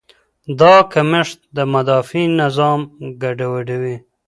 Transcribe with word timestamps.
دا 0.59 0.75
کمښت 0.91 1.39
د 1.55 1.57
مدافع 1.73 2.23
نظام 2.41 2.79
ګډوډوي. 3.21 3.95